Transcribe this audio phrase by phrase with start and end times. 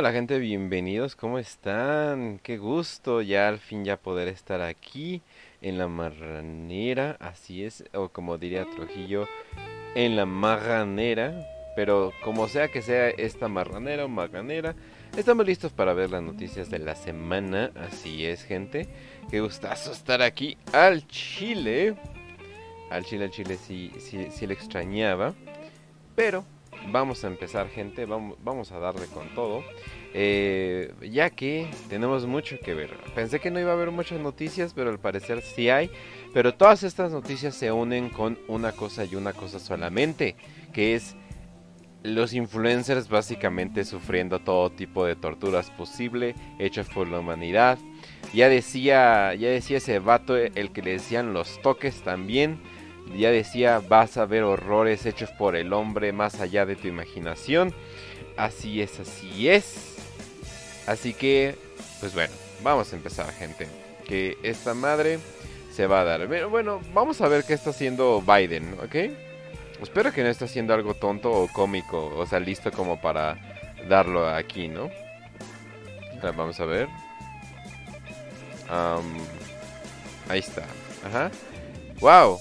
[0.00, 2.40] Hola gente, bienvenidos, ¿cómo están?
[2.42, 5.20] Qué gusto ya al fin ya poder estar aquí
[5.60, 9.28] en la marranera, así es, o como diría Trujillo,
[9.94, 14.74] en la marranera, pero como sea que sea esta marranera o marranera,
[15.18, 18.88] estamos listos para ver las noticias de la semana, así es gente,
[19.30, 21.94] qué gustazo estar aquí al Chile,
[22.88, 25.34] al Chile, al Chile sí, sí, sí le extrañaba,
[26.16, 26.46] pero
[26.88, 29.62] vamos a empezar gente, vamos, vamos a darle con todo.
[30.12, 32.90] Eh, ya que tenemos mucho que ver.
[33.14, 35.90] Pensé que no iba a haber muchas noticias, pero al parecer sí hay.
[36.32, 40.36] Pero todas estas noticias se unen con una cosa y una cosa solamente,
[40.72, 41.16] que es
[42.02, 47.78] los influencers básicamente sufriendo todo tipo de torturas posible hechas por la humanidad.
[48.32, 52.58] Ya decía, ya decía ese vato el que le decían los toques también
[53.16, 57.74] ya decía, vas a ver horrores hechos por el hombre más allá de tu imaginación.
[58.36, 59.89] Así es, así es.
[60.90, 61.54] Así que,
[62.00, 62.32] pues bueno,
[62.64, 63.68] vamos a empezar, gente.
[64.04, 65.20] Que esta madre
[65.72, 66.26] se va a dar.
[66.48, 68.96] Bueno, vamos a ver qué está haciendo Biden, ¿ok?
[69.80, 73.38] Espero que no esté haciendo algo tonto o cómico, o sea, listo como para
[73.88, 74.90] darlo aquí, ¿no?
[76.36, 76.88] vamos a ver.
[80.28, 80.64] ahí está.
[81.06, 81.30] Ajá.
[82.00, 82.40] ¡Wow!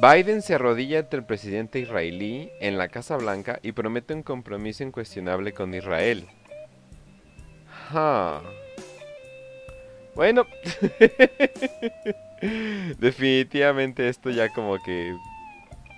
[0.00, 4.84] Biden se arrodilla ante el presidente israelí en la Casa Blanca y promete un compromiso
[4.84, 6.28] incuestionable con Israel.
[10.14, 10.46] Bueno,
[12.98, 15.16] definitivamente esto ya como que...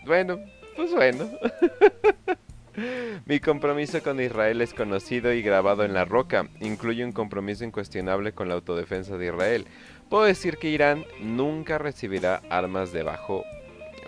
[0.07, 0.39] Bueno,
[0.77, 1.29] pues bueno.
[3.27, 6.49] Mi compromiso con Israel es conocido y grabado en la roca.
[6.61, 9.67] Incluye un compromiso incuestionable con la autodefensa de Israel.
[10.11, 13.45] Puedo decir que Irán nunca recibirá armas de bajo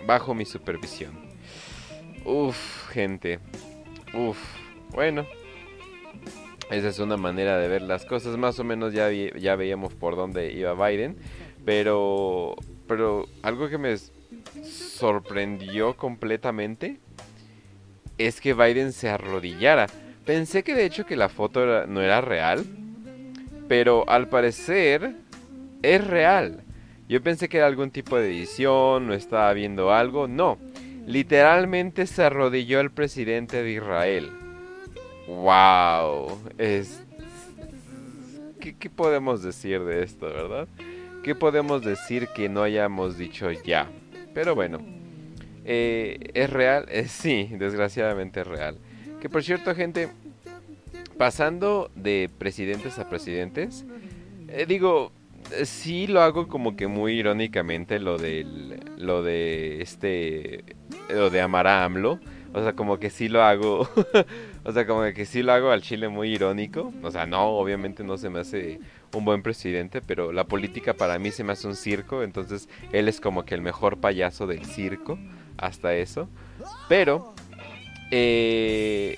[0.05, 1.11] bajo mi supervisión.
[2.25, 3.39] Uf, gente.
[4.13, 4.37] Uf,
[4.89, 5.25] bueno.
[6.69, 8.37] Esa es una manera de ver las cosas.
[8.37, 11.17] Más o menos ya, ya veíamos por dónde iba Biden.
[11.63, 12.55] Pero,
[12.87, 13.95] pero algo que me
[14.63, 16.99] sorprendió completamente
[18.17, 19.87] es que Biden se arrodillara.
[20.25, 22.65] Pensé que de hecho que la foto no era real.
[23.67, 25.15] Pero al parecer
[25.81, 26.63] es real.
[27.07, 30.27] Yo pensé que era algún tipo de edición, no estaba viendo algo.
[30.27, 30.57] No,
[31.05, 34.29] literalmente se arrodilló el presidente de Israel.
[35.27, 36.39] ¡Wow!
[36.57, 37.03] Es...
[38.59, 40.67] ¿Qué, podemos decir de esto, verdad?
[41.23, 43.89] ¿Qué podemos decir que no hayamos dicho ya?
[44.33, 44.79] Pero bueno,
[45.65, 46.85] eh, ¿es real?
[46.89, 48.77] Eh, sí, desgraciadamente es real.
[49.21, 50.09] Que por cierto, gente,
[51.17, 53.85] pasando de presidentes a presidentes,
[54.47, 55.11] eh, digo,
[55.63, 60.63] sí lo hago como que muy irónicamente lo del lo de este
[61.09, 62.19] lo de amar a AMLO,
[62.53, 63.89] o sea, como que sí lo hago
[64.67, 68.03] o sea, como que sí lo hago al chile muy irónico, o sea, no, obviamente
[68.03, 68.81] no se me hace
[69.15, 73.07] un buen presidente, pero la política para mí se me hace un circo, entonces él
[73.07, 75.17] es como que el mejor payaso del circo,
[75.57, 76.27] hasta eso.
[76.89, 77.33] Pero
[78.11, 79.15] eh,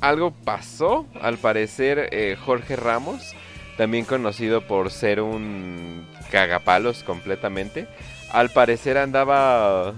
[0.00, 3.34] algo pasó, al parecer eh, Jorge Ramos
[3.76, 7.88] también conocido por ser un cagapalos completamente.
[8.32, 9.92] Al parecer andaba,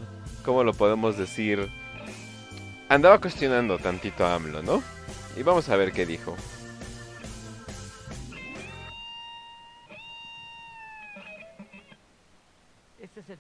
[0.45, 1.71] ¿cómo lo podemos decir?
[2.91, 4.83] Andaba cuestionando tantito a AMLO, ¿no?
[5.37, 6.35] Y vamos a ver qué dijo.
[12.99, 13.39] Este es el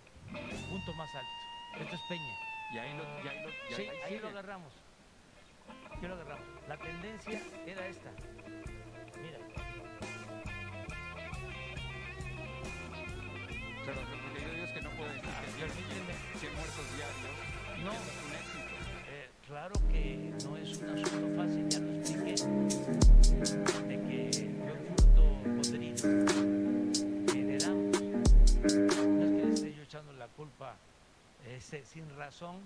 [0.68, 1.82] punto más alto.
[1.82, 2.38] Esto es Peña.
[2.72, 4.72] Y ahí lo, y ahí lo, sí, ahí, lo agarramos.
[5.96, 6.46] Aquí lo agarramos.
[6.68, 8.10] La tendencia era esta.
[17.82, 18.39] No, eh,
[19.50, 22.34] claro que no es un asunto fácil, ya lo expliqué,
[23.88, 24.30] de que
[24.64, 25.22] yo fruto
[25.56, 26.02] podrido
[27.26, 27.68] que.
[27.74, 30.76] No es que le esté yo echando la culpa
[31.48, 32.58] ese, sin razón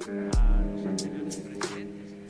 [0.00, 2.25] a los anteriores presidentes,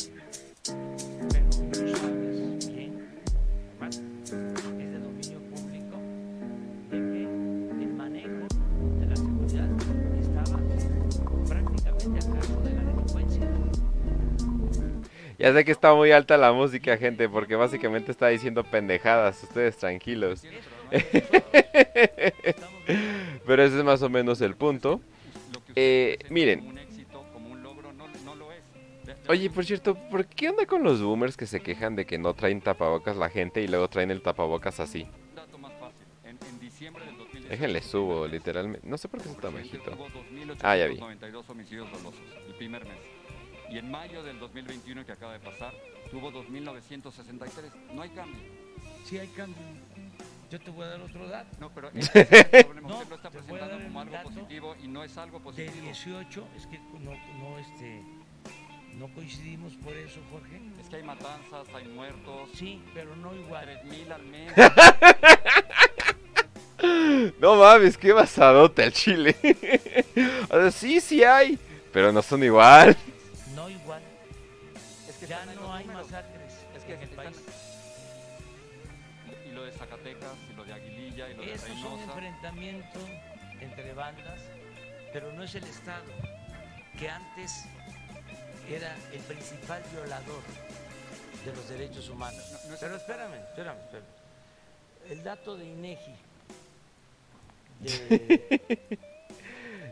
[15.46, 19.44] Ya sé que está muy alta la música, gente, porque básicamente está diciendo pendejadas.
[19.44, 20.43] Ustedes tranquilos.
[23.46, 25.00] Pero ese es más o menos el punto.
[25.76, 26.76] Eh, miren.
[29.28, 32.34] Oye, por cierto, ¿por qué anda con los boomers que se quejan de que no
[32.34, 35.06] traen tapabocas la gente y luego traen el tapabocas así?
[37.49, 38.84] Déjenle subo, literalmente.
[38.84, 39.96] No sé por qué está tan bajito.
[40.60, 40.99] Ah, ya vi.
[43.70, 45.74] Y en mayo del 2021 que acaba de pasar,
[46.10, 47.92] tuvo 2.963.
[47.92, 48.40] No hay cambio.
[49.04, 49.62] Sí hay cambio.
[50.50, 51.56] Yo te voy a dar otro dato.
[51.60, 52.88] No, pero ese es el problema.
[52.88, 55.82] No, Usted lo está presentando como algo positivo y no es algo De positivo.
[55.82, 58.02] 18, es que no, no, este,
[58.94, 60.60] no coincidimos por eso, Jorge.
[60.80, 62.50] Es que hay matanzas, hay muertos.
[62.54, 63.66] Sí, pero no igual.
[63.84, 64.52] 3.000 al mes.
[67.40, 69.34] No mames, qué basadote al chile.
[70.48, 71.58] O sea, sí, sí hay,
[71.92, 72.96] pero no son igual.
[75.26, 76.06] Que Ya están en no los hay números.
[76.11, 77.37] masacres Es que en el país.
[79.46, 82.05] Y lo de Zacatecas, y lo de Aguililla, y lo de Eso es un Reynosa.
[82.05, 82.99] enfrentamiento
[83.61, 84.40] entre bandas,
[85.12, 86.05] pero no es el Estado,
[86.99, 87.64] que antes
[88.69, 90.43] era el principal violador
[91.44, 92.43] de los derechos humanos.
[92.52, 94.06] No, no es Pero espérame, espérame, espérame.
[95.08, 96.14] El dato de INEGI
[97.81, 98.99] de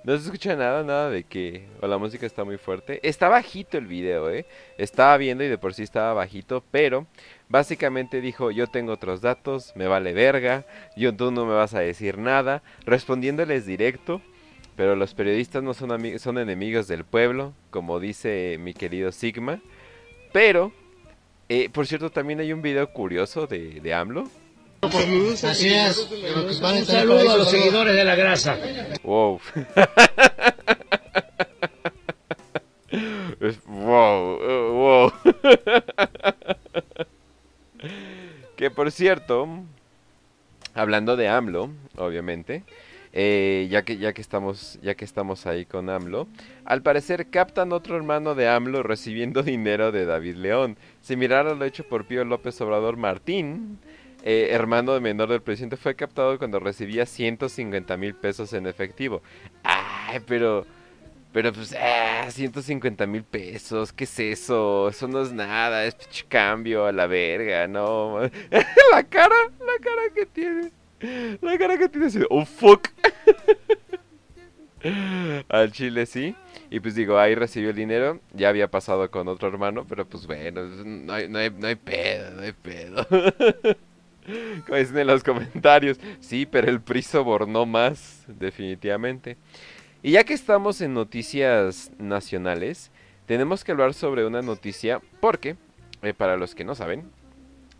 [0.04, 3.00] No se escucha nada, nada de que o la música está muy fuerte.
[3.08, 4.44] Está bajito el video, ¿eh?
[4.76, 7.06] Estaba viendo y de por sí estaba bajito, pero
[7.48, 11.80] básicamente dijo, yo tengo otros datos, me vale verga, yo tú no me vas a
[11.80, 14.20] decir nada, respondiéndoles directo,
[14.76, 19.62] pero los periodistas no son, son enemigos del pueblo, como dice mi querido Sigma,
[20.34, 20.70] pero,
[21.48, 24.28] eh, por cierto, también hay un video curioso de, de AMLO.
[25.44, 26.08] Así es.
[26.10, 28.58] Pero que van a Un saludo los seguidores de la grasa.
[29.02, 29.40] Wow.
[33.66, 35.12] Wow, eh, wow.
[38.56, 39.46] que por cierto,
[40.72, 42.62] hablando de AMLO, obviamente,
[43.12, 46.26] eh, ya que ya que estamos ya que estamos ahí con AMLO,
[46.64, 50.76] al parecer captan otro hermano de AMLO recibiendo dinero de David León.
[51.02, 53.78] Similar a lo hecho por Pío López Obrador Martín,
[54.26, 59.22] eh, hermano menor del presidente, fue captado cuando recibía 150 mil pesos en efectivo.
[59.62, 60.66] Ay, pero...
[61.30, 64.88] Pero pues, ah, 150 mil pesos, ¿qué es eso?
[64.88, 65.96] Eso no es nada, es
[66.28, 68.20] cambio a la verga, no.
[68.92, 70.70] la cara, la cara que tiene.
[71.42, 72.88] La cara que tiene oh fuck.
[75.48, 76.36] Al chile sí.
[76.70, 78.20] Y pues digo, ahí recibió el dinero.
[78.32, 81.74] Ya había pasado con otro hermano, pero pues bueno, no hay, no hay, no hay
[81.74, 83.06] pedo, no hay pedo.
[84.66, 85.98] Como dicen en los comentarios.
[86.20, 89.36] Sí, pero el PRI sobornó más, definitivamente.
[90.02, 92.90] Y ya que estamos en noticias nacionales,
[93.26, 95.56] tenemos que hablar sobre una noticia porque,
[96.02, 97.04] eh, para los que no saben,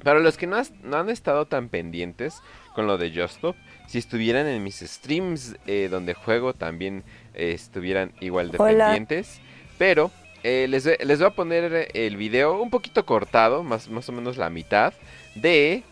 [0.03, 2.41] para los que no, has- no han estado tan pendientes
[2.75, 3.57] con lo de Just Stop,
[3.87, 7.05] si estuvieran en mis streams eh, donde juego también
[7.35, 8.87] eh, estuvieran igual de Hola.
[8.87, 9.41] pendientes.
[9.79, 10.11] Pero
[10.43, 14.37] eh, les, les voy a poner el video un poquito cortado, más, más o menos
[14.37, 14.93] la mitad,
[15.35, 15.83] de...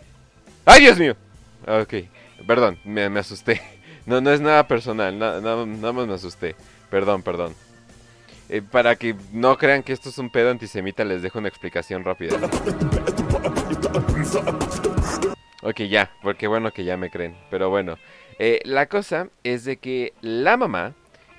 [0.65, 1.17] ¡Ay, Dios mío!
[1.67, 1.95] Ok,
[2.47, 3.61] perdón, me, asusté.
[4.05, 6.57] No, no es nada personal, na- na- nada más me asusté.
[6.91, 7.55] Perdón, perdón.
[8.49, 12.03] Eh, para que no crean que esto es un pedo antisemita, les dejo una explicación
[12.03, 12.37] rápida.
[15.63, 17.37] Ok, ya, porque bueno que ya me creen.
[17.49, 17.97] Pero bueno,
[18.41, 20.95] eh, la cosa es de que la mamá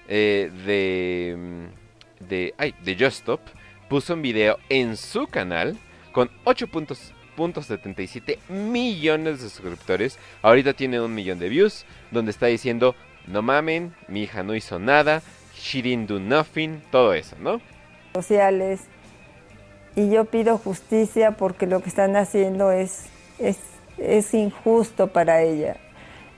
[0.08, 3.42] eh, de, mm, de, ay, de Just Stop
[3.89, 5.77] puso un video en su canal
[6.13, 6.32] con
[7.36, 10.18] 8.77 millones de suscriptores.
[10.42, 12.96] Ahorita tiene un millón de views, donde está diciendo,
[13.28, 15.22] no mamen, mi hija no hizo nada,
[15.56, 17.62] she didn't do nothing, todo eso, ¿no?
[18.13, 18.82] sociales
[19.96, 23.06] y yo pido justicia porque lo que están haciendo es,
[23.40, 23.58] es,
[23.98, 25.78] es injusto para ella.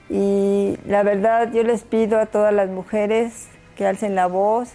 [0.08, 4.72] Y la verdad yo les pido a todas las mujeres que alcen la voz,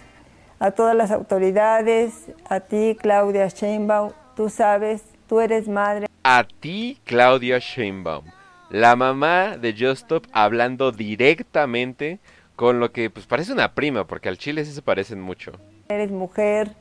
[0.58, 2.12] a todas las autoridades,
[2.48, 6.06] a ti Claudia Sheinbaum, tú sabes, tú eres madre.
[6.22, 8.24] A ti, Claudia Sheinbaum,
[8.70, 12.18] la mamá de Just Stop, hablando directamente
[12.56, 15.52] con lo que pues parece una prima, porque al chile sí se parecen mucho.
[15.88, 16.72] eres mujer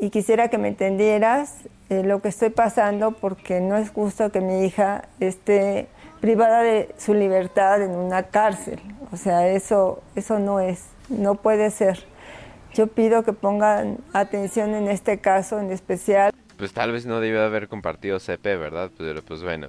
[0.00, 4.40] y quisiera que me entendieras eh, lo que estoy pasando porque no es justo que
[4.40, 5.88] mi hija esté
[6.20, 8.80] privada de su libertad en una cárcel.
[9.12, 12.04] O sea, eso, eso no es, no puede ser.
[12.74, 16.32] Yo pido que pongan atención en este caso en especial.
[16.62, 18.88] Pues tal vez no debió haber compartido CP, ¿verdad?
[18.96, 19.66] Pero pues bueno.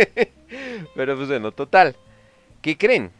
[0.96, 1.94] Pero pues bueno, total.
[2.62, 3.12] ¿Qué creen?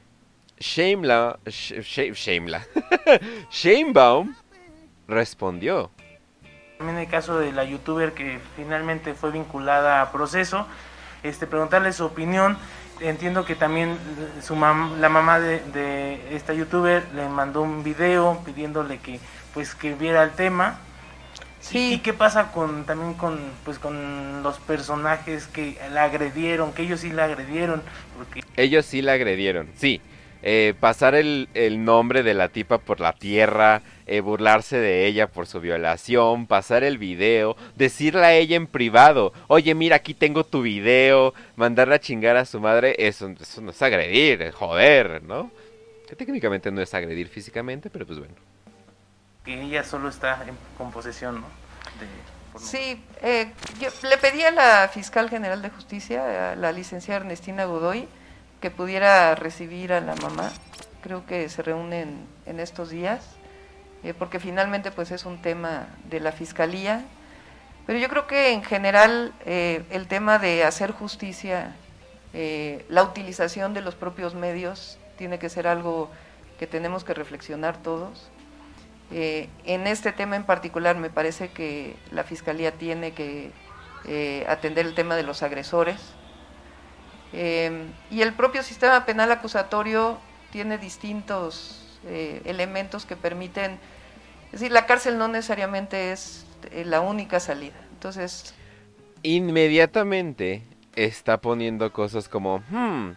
[0.59, 2.66] Shamela, Sh- Sh- Shamela.
[3.52, 4.35] Shamebaum
[5.07, 5.93] respondió.
[6.78, 10.66] También el caso de la youtuber que finalmente fue vinculada a proceso,
[11.23, 12.59] este, preguntarle su opinión.
[12.99, 13.97] Entiendo que también
[14.43, 19.21] su mam- la mamá de, de esta youtuber le mandó un video pidiéndole que
[19.52, 20.81] pues que viera el tema.
[21.73, 27.00] ¿Y qué pasa con también con pues con los personajes que la agredieron, que ellos
[27.00, 27.83] sí la agredieron?
[28.16, 30.00] Porque Ellos sí la agredieron, sí.
[30.42, 35.26] eh, pasar el, el nombre de la tipa por la tierra, eh, burlarse de ella
[35.28, 40.44] por su violación, pasar el video, decirle a ella en privado, oye mira aquí tengo
[40.44, 45.23] tu video, mandarla a chingar a su madre, eso, eso no es agredir, es joder,
[45.23, 45.50] ¿no?
[46.09, 48.35] Que técnicamente no es agredir físicamente, pero pues bueno.
[49.44, 51.46] Que ella solo está en, con posesión, ¿no?
[52.00, 57.20] De, Sí, eh, yo le pedí a la fiscal general de justicia, a la licenciada
[57.20, 58.06] Ernestina Godoy,
[58.60, 60.52] que pudiera recibir a la mamá.
[61.02, 63.36] Creo que se reúnen en estos días,
[64.04, 67.04] eh, porque finalmente pues es un tema de la fiscalía.
[67.86, 71.74] Pero yo creo que en general eh, el tema de hacer justicia,
[72.32, 76.10] eh, la utilización de los propios medios, tiene que ser algo
[76.58, 78.30] que tenemos que reflexionar todos.
[79.11, 83.50] Eh, en este tema en particular me parece que la Fiscalía tiene que
[84.06, 86.00] eh, atender el tema de los agresores.
[87.32, 90.18] Eh, y el propio sistema penal acusatorio
[90.52, 93.78] tiene distintos eh, elementos que permiten,
[94.46, 97.75] es decir, la cárcel no necesariamente es eh, la única salida.
[97.92, 98.54] Entonces,
[99.25, 100.62] Inmediatamente
[100.94, 103.12] está poniendo cosas como, hmm,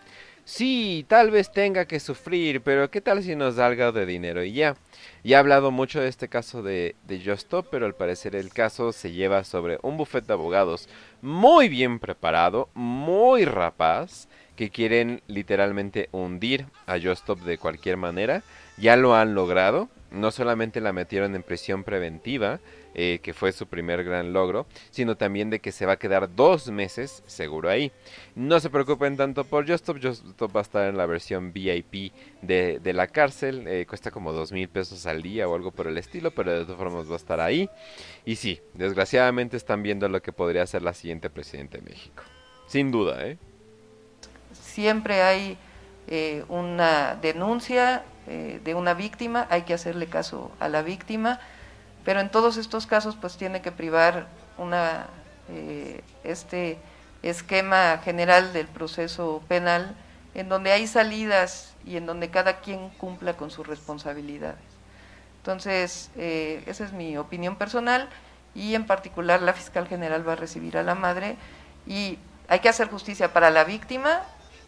[0.48, 4.44] sí, tal vez tenga que sufrir, pero ¿qué tal si nos da algo de dinero?
[4.44, 4.78] Y ya,
[5.24, 8.54] ya ha hablado mucho de este caso de, de Just Stop, pero al parecer el
[8.54, 10.88] caso se lleva sobre un bufete de abogados
[11.22, 18.42] muy bien preparado, muy rapaz, que quieren literalmente hundir a Just Stop de cualquier manera.
[18.78, 22.60] Ya lo han logrado, no solamente la metieron en prisión preventiva,
[23.00, 26.34] eh, que fue su primer gran logro, sino también de que se va a quedar
[26.36, 27.92] dos meses seguro ahí.
[28.34, 32.12] No se preocupen tanto por Justop, Justop va a estar en la versión VIP
[32.42, 35.86] de, de la cárcel, eh, cuesta como dos mil pesos al día o algo por
[35.86, 37.70] el estilo, pero de todas formas va a estar ahí.
[38.26, 42.24] Y sí, desgraciadamente están viendo lo que podría ser la siguiente presidenta de México.
[42.66, 43.38] Sin duda, ¿eh?
[44.54, 45.56] siempre hay
[46.50, 51.40] una denuncia de una víctima, hay que hacerle caso a la víctima,
[52.08, 55.08] pero en todos estos casos pues tiene que privar una
[55.50, 56.78] eh, este
[57.22, 59.94] esquema general del proceso penal
[60.34, 64.64] en donde hay salidas y en donde cada quien cumpla con sus responsabilidades.
[65.40, 68.08] Entonces, eh, esa es mi opinión personal
[68.56, 71.36] y en particular la fiscal general va a recibir a la madre
[71.86, 74.22] y hay que hacer justicia para la víctima,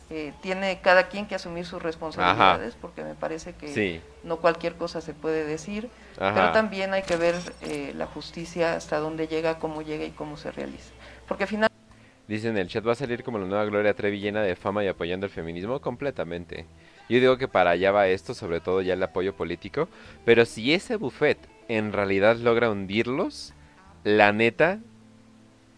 [0.09, 4.01] eh, tiene cada quien que asumir sus responsabilidades porque me parece que Sí.
[4.25, 6.33] no cualquier cosa se puede decir, Ajá.
[6.35, 10.35] pero también hay que ver eh, la justicia hasta dónde llega, cómo llega y cómo
[10.37, 10.91] se realiza.
[11.27, 11.69] Porque finalmente
[12.29, 14.83] Dice en el chat, ¿va a salir como la nueva Gloria Trevi llena de fama
[14.83, 15.81] y apoyando el feminismo?
[15.81, 16.67] Completamente.
[17.09, 19.89] Yo digo que para allá va esto, sobre todo ya el apoyo político.
[20.25, 23.53] Pero si ese buffet en realidad logra hundirlos,
[24.03, 24.77] la neta,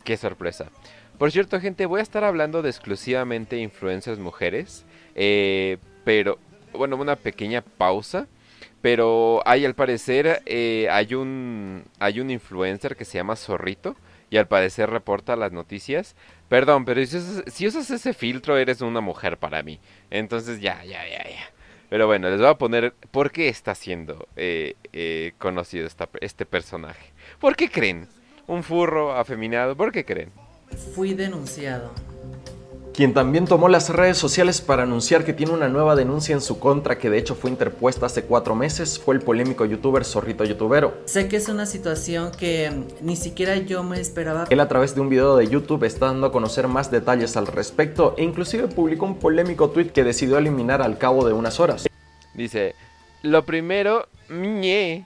[0.04, 0.66] qué sorpresa.
[1.18, 4.84] Por cierto, gente, voy a estar hablando de exclusivamente influencers mujeres.
[5.16, 6.38] eh, pero,
[6.74, 8.28] bueno, una pequeña pausa.
[8.82, 13.96] Pero hay al parecer, eh, hay un hay un influencer que se llama Zorrito.
[14.30, 16.16] Y al parecer reporta las noticias.
[16.48, 19.80] Perdón, pero si usas, si usas ese filtro eres una mujer para mí.
[20.10, 21.52] Entonces ya, ya, ya, ya.
[21.90, 26.46] Pero bueno, les voy a poner por qué está siendo eh, eh, conocido esta- este
[26.46, 27.12] personaje.
[27.40, 28.08] ¿Por qué creen?
[28.48, 30.32] Un furro afeminado, ¿por qué creen?
[30.96, 31.92] Fui denunciado.
[32.94, 36.60] Quien también tomó las redes sociales para anunciar que tiene una nueva denuncia en su
[36.60, 40.96] contra que de hecho fue interpuesta hace cuatro meses fue el polémico youtuber Zorrito Youtubero.
[41.06, 44.46] Sé que es una situación que mm, ni siquiera yo me esperaba.
[44.50, 47.48] Él a través de un video de YouTube está dando a conocer más detalles al
[47.48, 51.88] respecto e inclusive publicó un polémico tweet que decidió eliminar al cabo de unas horas.
[52.34, 52.76] Dice,
[53.22, 55.06] lo primero, ñe,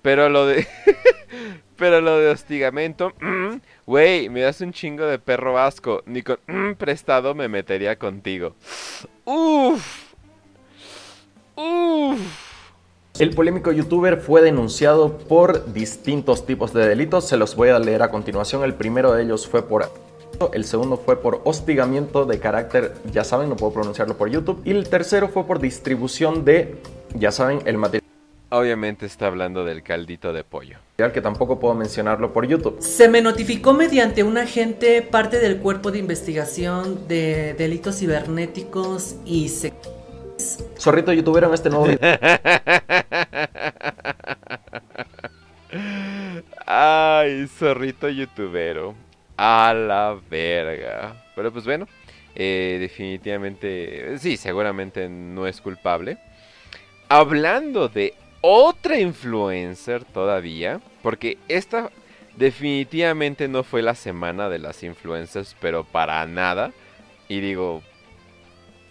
[0.00, 0.66] pero lo de...
[1.76, 3.56] pero lo de hostigamiento, mm,
[3.86, 8.54] güey, me das un chingo de perro vasco, ni con mm, prestado me metería contigo.
[9.24, 10.14] Uf.
[11.56, 12.46] Uf.
[13.18, 18.02] El polémico youtuber fue denunciado por distintos tipos de delitos, se los voy a leer
[18.02, 18.62] a continuación.
[18.62, 19.90] El primero de ellos fue por
[20.52, 24.60] el segundo fue por hostigamiento de carácter, ya saben, no puedo pronunciarlo por YouTube.
[24.64, 26.76] Y el tercero fue por distribución de,
[27.14, 28.06] ya saben, el material
[28.48, 30.78] Obviamente está hablando del caldito de pollo.
[30.96, 32.80] que tampoco puedo mencionarlo por YouTube.
[32.80, 39.48] Se me notificó mediante un agente parte del cuerpo de investigación de delitos cibernéticos y
[39.48, 39.72] se...
[40.78, 41.98] Zorrito youtuber en este nuevo video
[46.66, 48.94] Ay, zorrito youtubero.
[49.36, 51.24] A la verga.
[51.34, 51.88] Pero pues bueno,
[52.34, 56.18] eh, definitivamente, sí, seguramente no es culpable.
[57.08, 58.14] Hablando de
[58.48, 61.90] otra influencer todavía, porque esta
[62.36, 66.72] definitivamente no fue la semana de las influencers, pero para nada.
[67.28, 67.82] Y digo,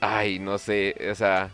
[0.01, 1.51] ay, no sé, o sea,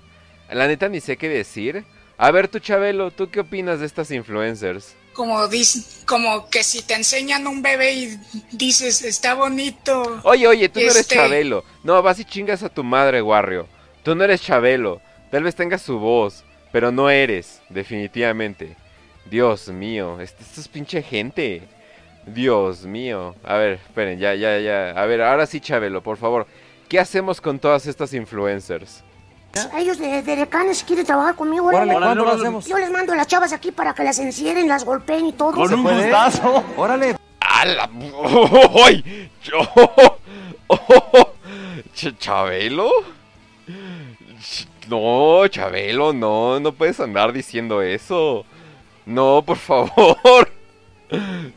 [0.50, 1.86] La neta ni sé qué decir.
[2.18, 4.96] A ver, tú, Chabelo, ¿tú qué opinas de estas influencers?
[5.14, 8.20] Como, dice, como que si te enseñan un bebé y
[8.52, 10.20] dices, está bonito.
[10.24, 11.64] Oye, oye, tú no eres Este- Chabelo.
[11.84, 13.68] No, vas y chingas a tu madre, Warrio.
[14.04, 15.02] Tú no eres Chabelo.
[15.32, 18.76] Tal vez tengas su voz, pero no eres, definitivamente.
[19.30, 21.64] Dios mío, esto, esto es pinche gente.
[22.26, 23.36] Dios mío.
[23.44, 24.92] A ver, esperen, ya, ya, ya.
[24.92, 26.46] A ver, ahora sí, Chabelo, por favor.
[26.90, 29.04] ¿Qué hacemos con todas estas influencers?
[29.78, 31.68] Ellos de, de decanes quieren trabajar conmigo.
[31.68, 32.06] Órale, órale.
[32.06, 32.66] ¿cuándo lo hacemos?
[32.68, 35.52] Yo les mando a las chavas aquí para que las encierren, las golpeen y todo.
[35.52, 36.04] Con un puede?
[36.04, 36.64] gustazo.
[36.78, 37.16] Órale.
[37.40, 37.90] ¡Hala!
[38.86, 39.30] ¡Ay!
[39.44, 39.60] Yo-
[41.96, 42.90] Ch- ¿Chabelo?
[44.90, 48.46] No, Chabelo, no, no puedes andar diciendo eso.
[49.06, 50.50] No, por favor.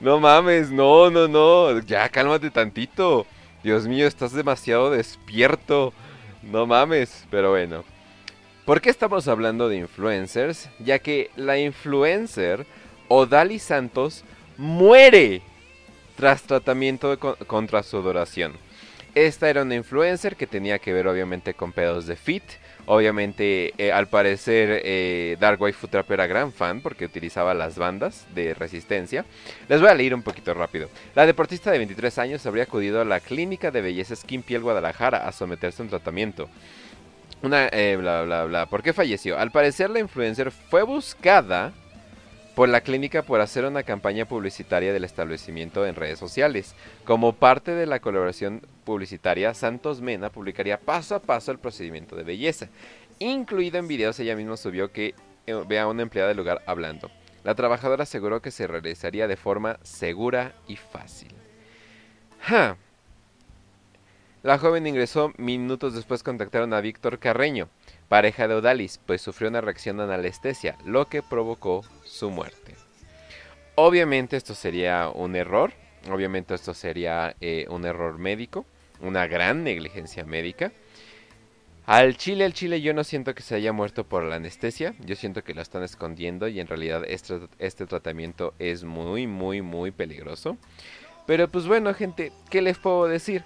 [0.00, 1.78] No mames, no, no, no.
[1.80, 3.26] Ya, cálmate tantito.
[3.62, 5.92] Dios mío, estás demasiado despierto.
[6.42, 7.84] No mames, pero bueno.
[8.64, 10.68] ¿Por qué estamos hablando de influencers?
[10.78, 12.66] Ya que la influencer
[13.08, 14.24] Odali Santos
[14.56, 15.42] muere
[16.16, 18.52] tras tratamiento de co- contra sudoración.
[19.14, 22.42] Esta era una influencer que tenía que ver obviamente con pedos de fit.
[22.86, 28.26] Obviamente, eh, al parecer, eh, Dark Waifu Trap era gran fan porque utilizaba las bandas
[28.34, 29.24] de resistencia.
[29.68, 30.88] Les voy a leer un poquito rápido.
[31.14, 35.28] La deportista de 23 años habría acudido a la clínica de belleza Skin Piel Guadalajara
[35.28, 36.48] a someterse a un tratamiento.
[37.40, 38.66] Una, eh, bla, bla, bla.
[38.66, 39.38] ¿Por qué falleció?
[39.38, 41.72] Al parecer la influencer fue buscada
[42.54, 46.74] por la clínica por hacer una campaña publicitaria del establecimiento en redes sociales.
[47.04, 52.22] Como parte de la colaboración publicitaria, Santos Mena publicaría paso a paso el procedimiento de
[52.22, 52.68] belleza.
[53.18, 55.14] Incluido en videos, ella misma subió que
[55.46, 57.10] eh, ve a una empleada del lugar hablando.
[57.42, 61.34] La trabajadora aseguró que se realizaría de forma segura y fácil.
[64.42, 67.68] La joven ingresó minutos después contactaron a Víctor Carreño,
[68.08, 72.74] pareja de Odalis, pues sufrió una reacción a anestesia, lo que provocó su muerte.
[73.76, 75.72] Obviamente esto sería un error,
[76.10, 78.66] obviamente esto sería eh, un error médico,
[79.00, 80.72] una gran negligencia médica.
[81.86, 85.16] Al chile, al chile yo no siento que se haya muerto por la anestesia, yo
[85.16, 89.90] siento que lo están escondiendo y en realidad este, este tratamiento es muy, muy, muy
[89.90, 90.56] peligroso.
[91.26, 93.44] Pero pues bueno gente, ¿qué les puedo decir?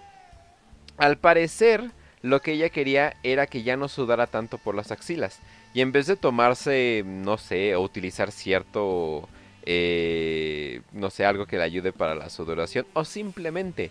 [0.98, 1.90] Al parecer,
[2.22, 5.40] lo que ella quería era que ya no sudara tanto por las axilas.
[5.74, 9.28] Y en vez de tomarse, no sé, o utilizar cierto,
[9.64, 13.90] eh, no sé, algo que le ayude para la sudoración, o simplemente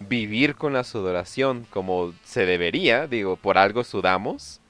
[0.00, 4.60] vivir con la sudoración como se debería, digo, por algo sudamos,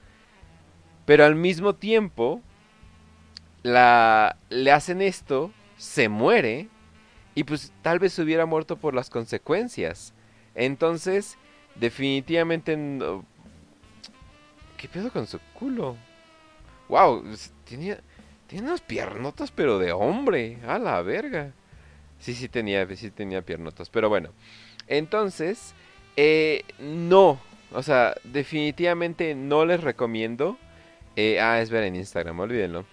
[1.07, 2.40] pero al mismo tiempo
[3.62, 6.69] la, le hacen esto, se muere,
[7.35, 10.14] y pues tal vez hubiera muerto por las consecuencias.
[10.55, 11.37] Entonces,
[11.75, 13.25] definitivamente no...
[14.77, 15.97] ¿Qué pedo con su culo?
[16.89, 17.25] Wow,
[17.69, 18.01] tenía,
[18.47, 21.53] tenía unas piernotas pero de hombre, a la verga.
[22.19, 24.31] Sí, sí tenía, sí tenía piernotas, pero bueno.
[24.87, 25.75] Entonces,
[26.17, 27.39] eh, no,
[27.73, 30.59] o sea, definitivamente no les recomiendo.
[31.16, 32.85] Eh, ah, es ver en Instagram, olvídenlo.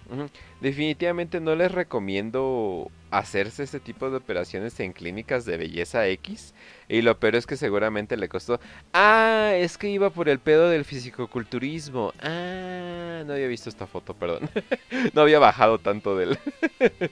[0.60, 6.54] Definitivamente no les recomiendo hacerse este tipo de operaciones en clínicas de belleza X.
[6.88, 8.60] Y lo peor es que seguramente le costó.
[8.92, 12.12] Ah, es que iba por el pedo del fisicoculturismo.
[12.20, 14.48] Ah, no había visto esta foto, perdón.
[15.14, 16.38] no había bajado tanto del,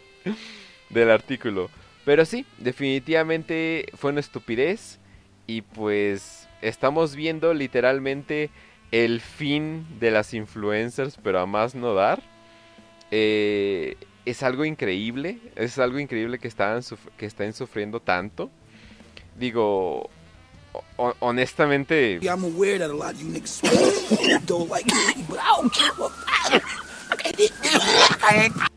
[0.90, 1.70] del artículo.
[2.04, 5.00] Pero sí, definitivamente fue una estupidez.
[5.48, 8.50] Y pues estamos viendo literalmente
[8.92, 12.22] el fin de las influencers, pero a más no dar.
[13.10, 18.50] Eh, es algo increíble, es algo increíble que, estaban suf- que estén sufriendo tanto.
[19.36, 20.10] Digo,
[20.96, 22.18] ho- honestamente,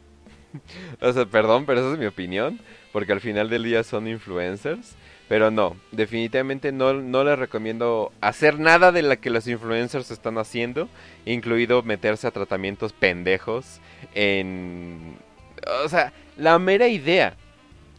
[1.01, 2.59] o sea, perdón, pero esa es mi opinión,
[2.91, 4.95] porque al final del día son influencers.
[5.33, 10.37] Pero no, definitivamente no, no les recomiendo hacer nada de lo que los influencers están
[10.37, 10.89] haciendo,
[11.25, 13.81] incluido meterse a tratamientos pendejos
[14.13, 15.17] en...
[15.83, 17.35] O sea, la mera idea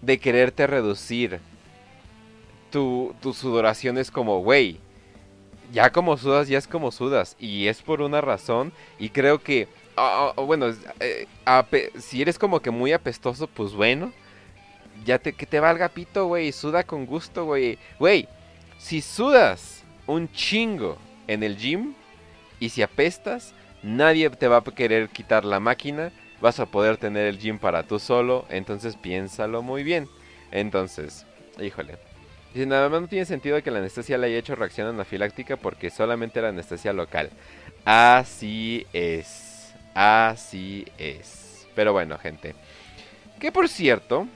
[0.01, 1.41] de quererte reducir
[2.71, 4.79] tu, tu sudoración es como, güey,
[5.73, 7.35] ya como sudas, ya es como sudas.
[7.41, 8.73] Y es por una razón.
[8.97, 9.67] Y creo que,
[9.97, 11.27] ah, ah, bueno, es- eh,
[11.99, 14.13] si eres como que muy apestoso, pues bueno.
[15.05, 16.53] Ya te, que te valga pito, güey.
[16.53, 17.79] Suda con gusto, güey.
[17.99, 18.29] Güey,
[18.79, 21.95] si sudas un chingo en el gym
[22.61, 26.13] y si apestas, nadie te va a querer quitar la máquina.
[26.41, 28.47] Vas a poder tener el gym para tú solo.
[28.49, 30.09] Entonces piénsalo muy bien.
[30.51, 31.27] Entonces,
[31.61, 31.97] híjole.
[32.53, 35.91] Dice, nada más no tiene sentido que la anestesia le haya hecho reacción anafiláctica porque
[35.91, 37.31] solamente era anestesia local.
[37.85, 39.75] Así es.
[39.95, 41.67] Así es.
[41.75, 42.55] Pero bueno, gente.
[43.41, 44.29] Que por cierto,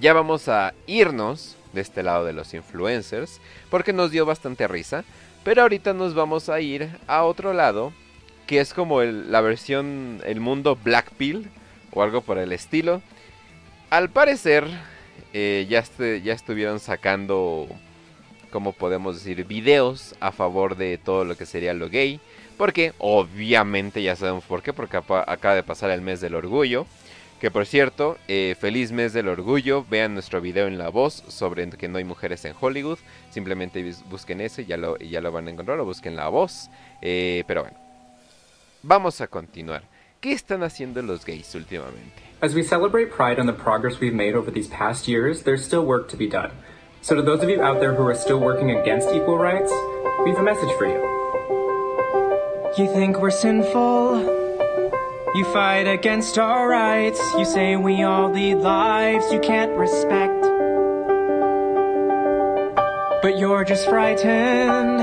[0.00, 5.04] ya vamos a irnos de este lado de los influencers porque nos dio bastante risa.
[5.44, 7.92] Pero ahorita nos vamos a ir a otro lado
[8.46, 11.48] que es como la versión, el mundo Black Pill
[11.92, 13.02] o algo por el estilo.
[13.90, 14.66] Al parecer,
[15.32, 17.68] eh, ya, este- ya estuvieron sacando,
[18.50, 22.20] como podemos decir, videos a favor de todo lo que sería lo gay.
[22.56, 26.86] Porque, obviamente, ya sabemos por qué, porque acaba de pasar el mes del orgullo.
[27.40, 29.84] Que por cierto, eh, feliz mes del orgullo.
[29.90, 32.98] Vean nuestro video en La Voz sobre que no hay mujeres en Hollywood.
[33.30, 36.16] Simplemente bus- busquen ese y ya lo, y ya lo van a encontrar o busquen
[36.16, 36.70] La Voz.
[37.02, 37.76] Eh, pero bueno,
[38.82, 39.82] vamos a continuar.
[40.20, 42.22] ¿Qué están haciendo los gays últimamente?
[42.40, 45.84] As we celebrate Pride and the progress we've made over these past years, there's still
[45.84, 46.50] work to be done.
[47.02, 49.70] So, to those of you out there who are still working against equal rights,
[50.24, 51.00] we have a message for you.
[52.76, 54.35] You think we're sinful?
[55.36, 57.20] You fight against our rights.
[57.36, 60.40] You say we all lead lives you can't respect.
[63.20, 65.00] But you're just frightened.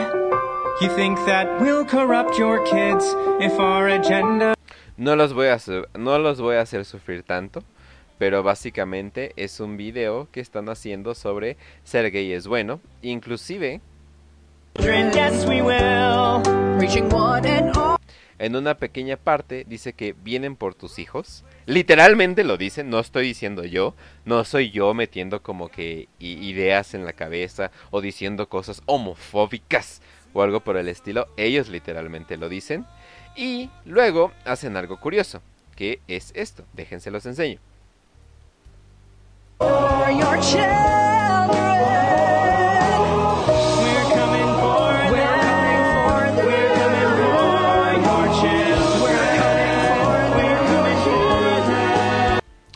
[0.82, 3.06] You think that we'll corrupt your kids
[3.46, 4.56] if our agenda.
[4.98, 7.64] No los voy a hacer, no los voy a hacer sufrir tanto,
[8.18, 13.82] pero básicamente es un video que están haciendo sobre ser gay es bueno, inclusive
[14.80, 16.42] Yes, we will.
[16.80, 18.03] Reaching one and all.
[18.44, 21.46] En una pequeña parte dice que vienen por tus hijos.
[21.66, 27.06] Literalmente lo dicen, no estoy diciendo yo, no soy yo metiendo como que ideas en
[27.06, 30.02] la cabeza o diciendo cosas homofóbicas
[30.34, 31.28] o algo por el estilo.
[31.38, 32.86] Ellos literalmente lo dicen.
[33.36, 35.42] Y luego hacen algo curioso,
[35.76, 36.66] que es esto.
[36.74, 37.60] Déjense los enseño.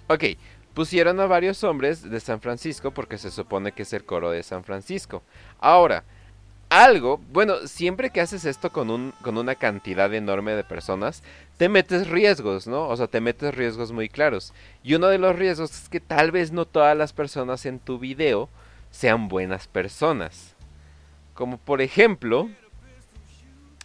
[0.07, 0.23] Ok,
[0.73, 4.43] pusieron a varios hombres de San Francisco porque se supone que es el coro de
[4.43, 5.21] San Francisco.
[5.59, 6.03] Ahora,
[6.69, 11.23] algo, bueno, siempre que haces esto con, un, con una cantidad enorme de personas,
[11.57, 12.87] te metes riesgos, ¿no?
[12.87, 14.53] O sea, te metes riesgos muy claros.
[14.83, 17.99] Y uno de los riesgos es que tal vez no todas las personas en tu
[17.99, 18.49] video
[18.91, 20.55] sean buenas personas.
[21.33, 22.49] Como por ejemplo,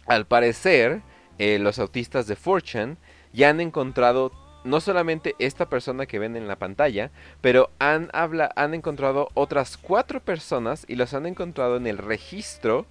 [0.05, 1.01] al parecer,
[1.37, 2.97] eh, los autistas de Fortune
[3.31, 4.31] ya han encontrado
[4.63, 9.77] no solamente esta persona que ven en la pantalla, pero han, habla, han encontrado otras
[9.77, 12.85] cuatro personas y los han encontrado en el registro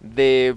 [0.00, 0.56] de...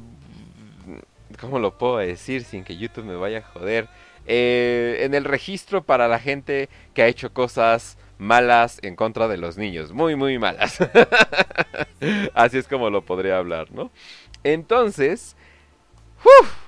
[1.39, 3.87] ¿Cómo lo puedo decir sin que YouTube me vaya a joder?
[4.25, 9.37] Eh, en el registro para la gente que ha hecho cosas malas en contra de
[9.37, 9.91] los niños.
[9.91, 10.77] Muy, muy malas.
[12.33, 13.91] Así es como lo podría hablar, ¿no?
[14.43, 15.35] Entonces...
[16.23, 16.63] ¡uf!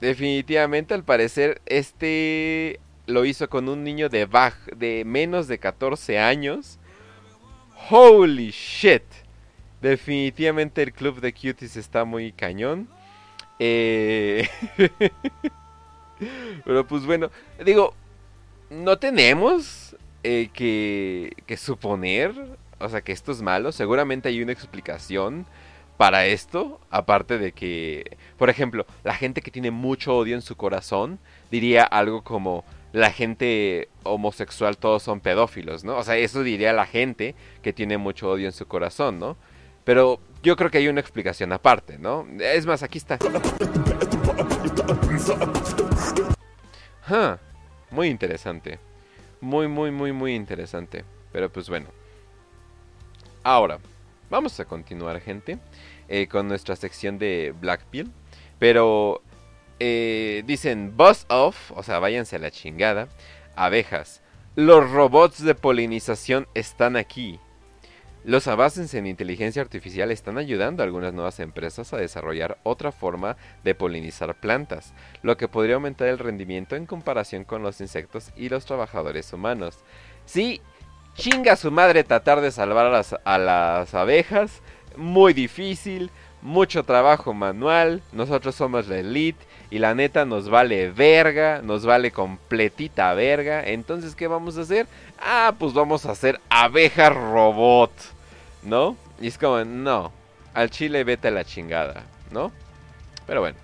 [0.00, 6.18] Definitivamente, al parecer, este lo hizo con un niño de, baj de menos de 14
[6.18, 6.78] años.
[7.90, 9.04] Holy shit.
[9.80, 12.88] Definitivamente el club de cuties está muy cañón.
[13.58, 14.48] Eh...
[16.64, 17.30] Pero pues bueno,
[17.64, 17.94] digo,
[18.70, 22.32] no tenemos eh, que, que suponer,
[22.78, 23.70] o sea, que esto es malo.
[23.70, 25.46] Seguramente hay una explicación
[25.96, 30.56] para esto, aparte de que, por ejemplo, la gente que tiene mucho odio en su
[30.56, 31.18] corazón
[31.50, 35.96] diría algo como la gente homosexual todos son pedófilos, ¿no?
[35.96, 39.36] O sea, eso diría la gente que tiene mucho odio en su corazón, ¿no?
[39.84, 42.26] Pero yo creo que hay una explicación aparte, ¿no?
[42.40, 43.18] Es más, aquí está.
[47.08, 47.38] Ah,
[47.90, 48.80] muy interesante.
[49.40, 51.04] Muy, muy, muy, muy interesante.
[51.32, 51.86] Pero pues bueno.
[53.44, 53.78] Ahora,
[54.30, 55.58] vamos a continuar, gente,
[56.08, 58.12] eh, con nuestra sección de Blackpill.
[58.58, 59.22] Pero
[59.78, 63.08] eh, dicen buzz off, o sea, váyanse a la chingada.
[63.54, 64.22] Abejas.
[64.54, 67.38] Los robots de polinización están aquí.
[68.26, 73.36] Los avances en inteligencia artificial están ayudando a algunas nuevas empresas a desarrollar otra forma
[73.62, 78.48] de polinizar plantas, lo que podría aumentar el rendimiento en comparación con los insectos y
[78.48, 79.78] los trabajadores humanos.
[80.24, 80.60] Sí,
[81.16, 84.60] chinga su madre tratar de salvar a las, a las abejas,
[84.96, 86.10] muy difícil,
[86.42, 92.10] mucho trabajo manual, nosotros somos la elite y la neta nos vale verga, nos vale
[92.10, 94.86] completita verga, entonces ¿qué vamos a hacer?
[95.18, 97.92] Ah, pues vamos a hacer abeja robot.
[98.66, 98.96] ¿no?
[99.20, 100.12] Y es como, no,
[100.52, 102.52] al chile vete a la chingada, ¿no?
[103.26, 103.56] Pero bueno.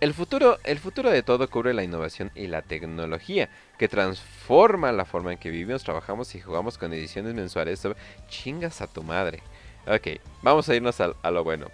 [0.00, 3.48] El futuro, el futuro de todo cubre la innovación y la tecnología.
[3.78, 7.78] Que transforma la forma en que vivimos, trabajamos y jugamos con ediciones mensuales.
[7.78, 9.40] sobre- Chingas a tu madre.
[9.86, 11.68] Ok, vamos a irnos al- a, lo bueno.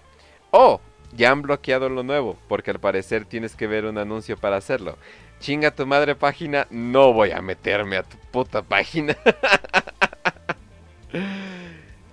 [0.51, 0.81] Oh,
[1.17, 4.97] ya han bloqueado lo nuevo, porque al parecer tienes que ver un anuncio para hacerlo.
[5.41, 9.17] Chinga tu madre página, no voy a meterme a tu puta página.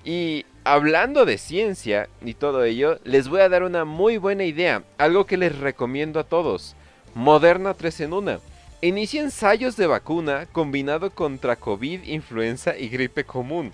[0.04, 4.84] Y hablando de ciencia y todo ello, les voy a dar una muy buena idea,
[4.97, 6.75] algo que les recomiendo a todos.
[7.13, 8.39] Moderna 3 en 1.
[8.84, 13.72] Inicia ensayos de vacuna combinado contra COVID, influenza y gripe común.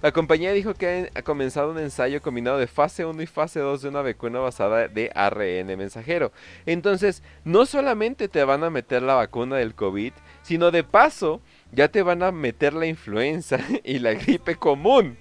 [0.00, 3.82] La compañía dijo que ha comenzado un ensayo combinado de fase 1 y fase 2
[3.82, 6.30] de una vacuna basada de ARN mensajero.
[6.66, 10.12] Entonces, no solamente te van a meter la vacuna del COVID,
[10.42, 11.40] sino de paso
[11.72, 15.18] ya te van a meter la influenza y la gripe común.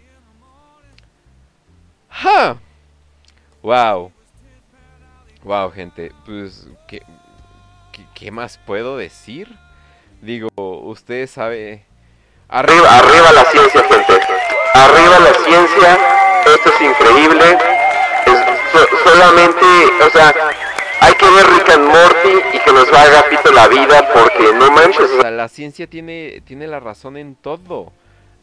[2.10, 2.60] ¡Ja!
[3.64, 4.12] ¡Wow!
[5.44, 6.12] ¡Wow, gente!
[6.24, 7.02] Pues, ¿qué,
[7.94, 9.58] qué, qué más puedo decir?
[10.22, 11.86] Digo, usted sabe...
[12.50, 14.20] Arriba, arriba la ciencia, gente.
[14.74, 15.98] Arriba la ciencia.
[16.46, 17.58] Esto es increíble.
[18.26, 18.40] Es
[18.72, 19.66] so- solamente,
[20.06, 20.34] o sea,
[21.00, 24.70] hay que ver Rick and Morty y que nos valga pito la vida porque no
[24.72, 25.10] manches.
[25.12, 27.92] O sea, la ciencia tiene, tiene la razón en todo.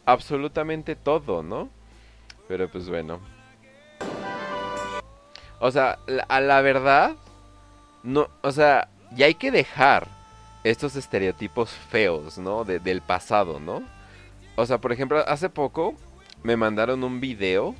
[0.05, 1.69] Absolutamente todo, ¿no?
[2.47, 3.19] Pero pues bueno.
[5.59, 7.13] O sea, a la verdad,
[8.03, 10.07] no, o sea, ya hay que dejar
[10.63, 12.63] estos estereotipos feos, ¿no?
[12.63, 13.83] De- del pasado, ¿no?
[14.55, 15.95] O sea, por ejemplo, hace poco
[16.43, 17.75] me mandaron un video.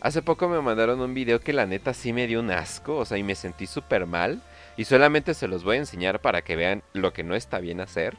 [0.00, 3.04] Hace poco me mandaron un video que la neta sí me dio un asco, o
[3.04, 4.40] sea, y me sentí súper mal.
[4.76, 7.80] Y solamente se los voy a enseñar para que vean lo que no está bien
[7.80, 8.16] hacer.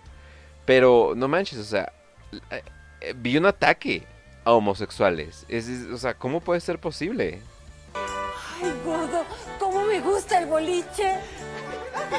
[0.66, 1.92] Pero no manches, o sea,
[2.52, 2.62] eh,
[3.02, 4.04] eh, vi un ataque
[4.44, 5.46] a homosexuales.
[5.50, 7.42] Es, es- o sea, ¿cómo puede ser posible?
[8.62, 9.24] Ay, gordo,
[9.60, 11.20] ¿cómo me gusta el boliche?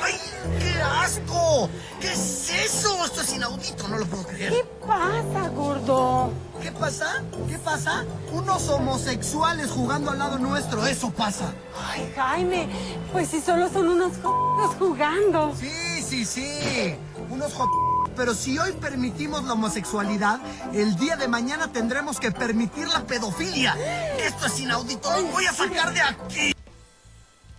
[0.03, 0.14] ¡Ay,
[0.61, 1.69] qué asco!
[2.01, 3.05] ¿Qué es eso?
[3.05, 4.53] Esto es inaudito, no lo puedo creer.
[4.53, 6.33] ¿Qué pasa, gordo?
[6.62, 7.23] ¿Qué pasa?
[7.49, 8.05] ¿Qué pasa?
[8.33, 11.53] Unos homosexuales jugando al lado nuestro, eso pasa.
[11.91, 12.69] Ay, Jaime,
[13.12, 15.55] pues si solo son unos jóvenes jugando.
[15.59, 16.97] Sí, sí, sí.
[17.31, 17.69] Unos jo...
[18.17, 20.41] Pero si hoy permitimos la homosexualidad,
[20.73, 23.77] el día de mañana tendremos que permitir la pedofilia.
[24.19, 26.53] Esto es inaudito, lo voy a sacar de aquí.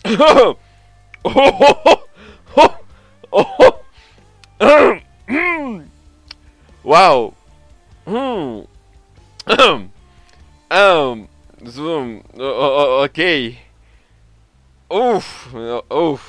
[6.83, 7.33] wow.
[8.05, 8.65] Mm.
[10.71, 11.27] um,
[11.67, 12.21] zoom.
[12.37, 13.19] O- ok.
[14.89, 15.53] Uf,
[15.89, 16.21] uf.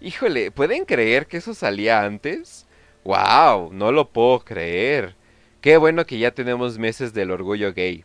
[0.00, 2.66] Híjole, ¿pueden creer que eso salía antes?
[3.04, 5.14] Wow, no lo puedo creer.
[5.60, 8.04] Qué bueno que ya tenemos meses del orgullo gay.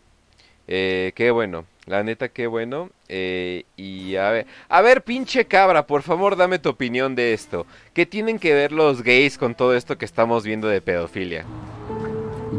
[0.68, 2.90] Eh, qué bueno, la neta, qué bueno.
[3.08, 7.66] Eh, y a ver, a ver, pinche cabra, por favor, dame tu opinión de esto.
[7.94, 11.46] ¿Qué tienen que ver los gays con todo esto que estamos viendo de pedofilia?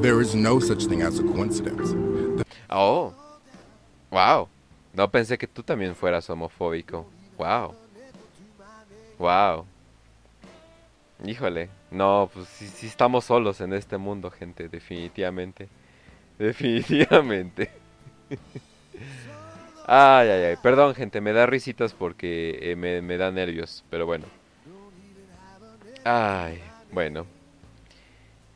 [0.01, 1.95] There is no such thing as a coincidence.
[2.71, 3.13] Oh,
[4.11, 4.49] wow.
[4.95, 7.07] No pensé que tú también fueras homofóbico.
[7.37, 7.75] Wow.
[9.19, 9.67] Wow.
[11.25, 11.69] Híjole.
[11.91, 15.69] No, pues sí, sí estamos solos en este mundo, gente, definitivamente.
[16.39, 17.71] Definitivamente.
[19.87, 20.57] Ay, ay, ay.
[20.63, 24.27] Perdón, gente, me da risitas porque eh, me, me da nervios, pero bueno.
[26.05, 26.61] Ay,
[26.93, 27.27] bueno.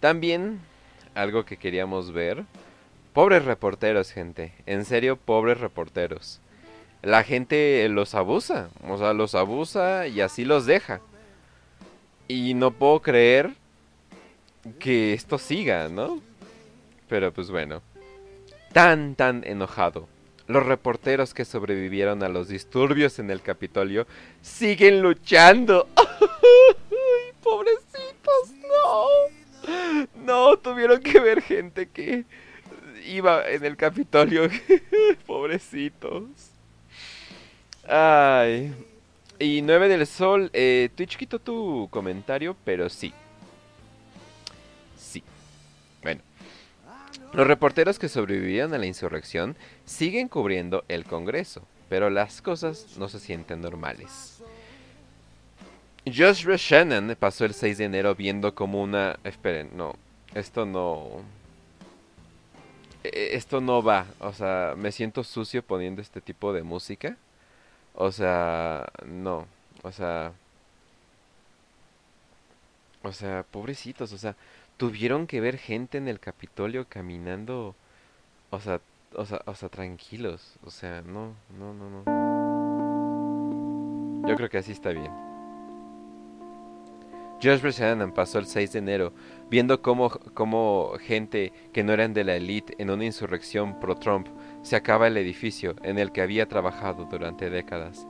[0.01, 0.61] También
[1.15, 2.45] algo que queríamos ver.
[3.13, 4.53] Pobres reporteros, gente.
[4.67, 6.41] En serio, pobres reporteros.
[7.03, 8.71] La gente los abusa.
[8.89, 11.01] O sea, los abusa y así los deja.
[12.29, 13.51] Y no puedo creer
[14.79, 16.21] que esto siga, ¿no?
[17.09, 17.83] Pero pues bueno.
[18.73, 20.09] Tan, tan enojado.
[20.53, 24.07] Los reporteros que sobrevivieron a los disturbios en el Capitolio
[24.43, 25.89] siguen luchando.
[25.97, 28.53] ¡Ay, pobrecitos!
[28.61, 30.13] ¡No!
[30.27, 32.27] No, tuvieron que ver gente que
[33.07, 34.43] iba en el Capitolio.
[35.27, 36.25] Pobrecitos.
[37.89, 38.75] Ay.
[39.39, 42.91] Y 9 del Sol, eh, Twitch quitó tu comentario, pero.
[42.91, 43.15] Sí.
[47.33, 53.09] Los reporteros que sobrevivieron a la insurrección siguen cubriendo el Congreso, pero las cosas no
[53.09, 54.43] se sienten normales.
[56.05, 59.19] Josh Shannon pasó el 6 de enero viendo como una...
[59.25, 59.95] Esperen, no.
[60.35, 61.09] Esto no...
[63.05, 64.07] e- Esto no va.
[64.19, 67.17] O sea, me siento sucio poniendo este tipo de música.
[67.95, 69.47] O sea, no.
[69.83, 70.33] O sea...
[73.05, 74.13] O sea, pobrecitos.
[74.13, 74.35] O sea,
[74.83, 77.77] tuvieron que ver gente en el Capitolio caminando.
[78.51, 78.81] O sea,
[79.15, 80.57] o sea, o sea, tranquilos.
[80.67, 82.03] O sea, no, no, no, no.
[84.29, 85.13] Yo creo que así está bien.
[87.41, 89.13] Josh Brennan pasó el 6 de enero
[89.49, 94.27] viendo cómo, cómo gente que no eran de la élite en una insurrección pro-Trump
[94.63, 98.09] se acaba el edificio en el que había trabajado durante décadas.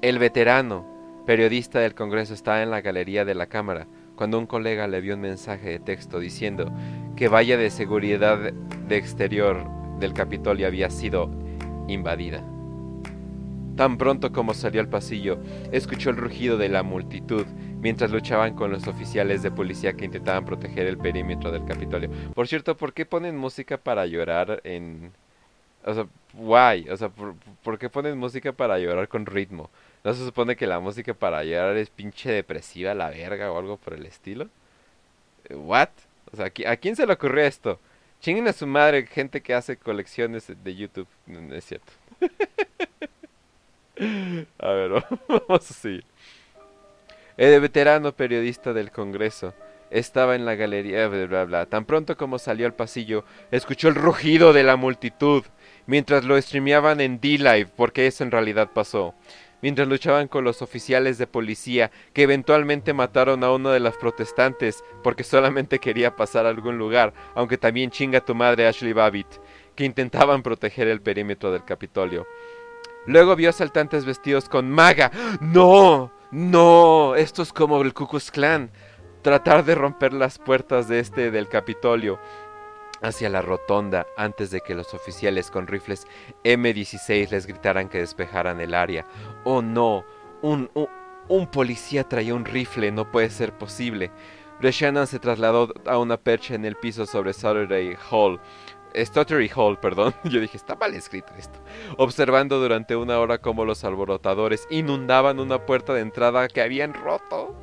[0.00, 0.86] El veterano
[1.26, 5.14] periodista del Congreso estaba en la galería de la Cámara cuando un colega le vio
[5.14, 6.72] un mensaje de texto diciendo
[7.14, 9.64] que valla de seguridad de exterior
[10.00, 11.30] del Capitolio había sido
[11.88, 12.42] invadida.
[13.76, 15.38] Tan pronto como salió al pasillo,
[15.70, 17.44] escuchó el rugido de la multitud
[17.80, 22.10] mientras luchaban con los oficiales de policía que intentaban proteger el perímetro del Capitolio.
[22.34, 25.12] Por cierto, ¿por qué ponen música para llorar en...
[25.84, 29.70] O sea, guay, o sea, ¿por, qué ponen música para llorar con ritmo?
[30.06, 33.76] ¿No se supone que la música para llorar es pinche depresiva, la verga o algo
[33.76, 34.48] por el estilo?
[35.50, 35.88] ¿What?
[36.32, 37.80] O sea, ¿a quién se le ocurrió esto?
[38.20, 41.08] Chinguen a su madre gente que hace colecciones de YouTube.
[41.50, 41.92] Es cierto.
[44.60, 44.92] a ver,
[45.28, 46.04] vamos a seguir.
[47.36, 49.54] El veterano periodista del Congreso
[49.90, 51.66] estaba en la galería, bla, bla, bla.
[51.66, 55.42] Tan pronto como salió al pasillo, escuchó el rugido de la multitud
[55.86, 59.16] mientras lo streameaban en D-Live, porque eso en realidad pasó.
[59.66, 64.84] Mientras luchaban con los oficiales de policía que eventualmente mataron a uno de las protestantes
[65.02, 69.26] porque solamente quería pasar a algún lugar, aunque también chinga tu madre Ashley Babbitt,
[69.74, 72.28] que intentaban proteger el perímetro del Capitolio.
[73.06, 75.10] Luego vio asaltantes vestidos con maga.
[75.40, 76.12] ¡No!
[76.30, 77.16] ¡No!
[77.16, 78.70] Esto es como el Ku Klux Klan.
[79.22, 82.20] Tratar de romper las puertas de este del Capitolio
[83.06, 86.06] hacia la rotonda antes de que los oficiales con rifles
[86.44, 89.06] M16 les gritaran que despejaran el área.
[89.44, 90.04] ¡Oh no!
[90.42, 90.70] Un,
[91.28, 94.10] un, policía traía un rifle, no puede ser posible.
[94.60, 98.40] Brescianan se trasladó a una percha en el piso sobre Saturday Hall.
[98.96, 100.14] Stuttery Hall, perdón.
[100.24, 101.58] Yo dije, está mal escrito esto.
[101.98, 107.54] Observando durante una hora cómo los alborotadores inundaban una puerta de entrada que habían roto.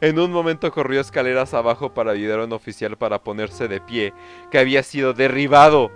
[0.00, 4.14] En un momento corrió escaleras abajo para ayudar a un oficial para ponerse de pie,
[4.50, 5.90] que había sido derribado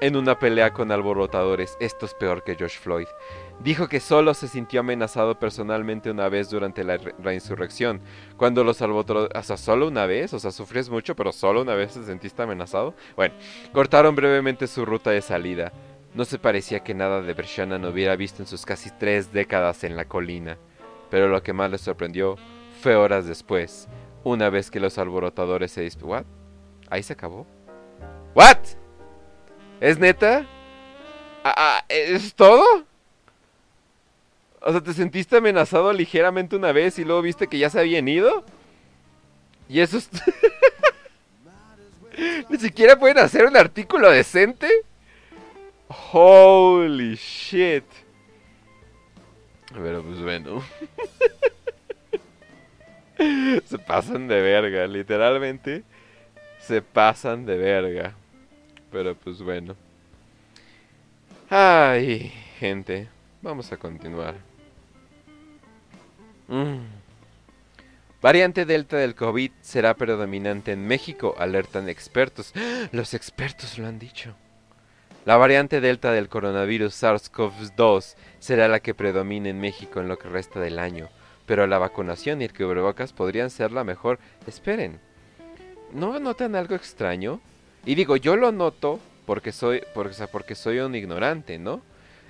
[0.00, 1.76] en una pelea con alborotadores.
[1.80, 3.06] Esto es peor que George Floyd.
[3.60, 8.00] Dijo que solo se sintió amenazado personalmente una vez durante la, insurrección.
[8.36, 9.30] Cuando los alborotadores...
[9.34, 10.34] O sea, solo una vez.
[10.34, 12.94] O sea, sufres mucho, pero solo una vez te sentiste amenazado.
[13.16, 13.34] Bueno,
[13.72, 15.72] cortaron brevemente su ruta de salida.
[16.14, 17.34] No se parecía que nada de
[17.78, 20.58] no hubiera visto en sus casi tres décadas en la colina.
[21.10, 22.36] Pero lo que más le sorprendió
[22.80, 23.88] fue horas después,
[24.24, 26.24] una vez que los alborotadores se ¿What?
[26.88, 27.46] ¿Ahí se acabó?
[28.34, 28.58] ¿What?
[29.80, 30.46] ¿Es neta?
[31.44, 32.64] Ah, ah, ¿Es todo?
[34.66, 38.08] O sea, ¿te sentiste amenazado ligeramente una vez y luego viste que ya se habían
[38.08, 38.44] ido?
[39.68, 40.10] Y eso es...
[42.50, 44.68] Ni siquiera pueden hacer un artículo decente.
[46.12, 47.84] Holy shit.
[49.72, 50.64] Pero pues bueno.
[53.66, 55.84] se pasan de verga, literalmente.
[56.58, 58.14] Se pasan de verga.
[58.90, 59.76] Pero pues bueno.
[61.48, 63.06] Ay, gente.
[63.42, 64.55] Vamos a continuar.
[66.48, 66.78] Mm.
[68.22, 72.52] Variante Delta del COVID será predominante en México, alertan expertos.
[72.92, 74.34] Los expertos lo han dicho.
[75.24, 80.28] La variante Delta del coronavirus SARS-CoV-2 será la que predomine en México en lo que
[80.28, 81.08] resta del año,
[81.46, 84.20] pero la vacunación y el cubrebocas podrían ser la mejor.
[84.46, 85.00] Esperen,
[85.92, 87.40] ¿no notan algo extraño?
[87.84, 91.82] Y digo, yo lo noto porque soy, porque, porque soy un ignorante, ¿no?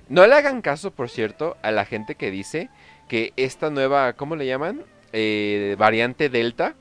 [0.09, 2.69] No le hagan caso, por cierto, a la gente que dice
[3.07, 4.83] que esta nueva, ¿cómo le llaman?
[5.13, 6.75] Eh, variante Delta,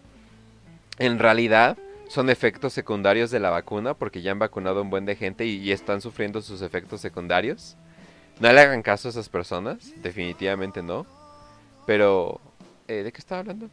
[0.98, 1.76] en realidad
[2.08, 5.72] son efectos secundarios de la vacuna porque ya han vacunado un buen de gente y,
[5.72, 7.76] están sufriendo sus efectos secundarios.
[8.40, 11.06] No le hagan caso a esas personas, definitivamente no.
[11.86, 12.40] Pero,
[12.88, 13.70] eh, ¿de qué estaba hablando?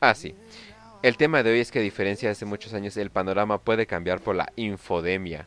[0.00, 0.34] Ah, sí.
[1.02, 3.86] El tema de hoy es que a diferencia de hace muchos años, el panorama puede
[3.86, 5.46] cambiar por la infodemia.